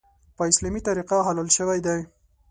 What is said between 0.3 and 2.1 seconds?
په اسلامي طریقه حلال شوی دی.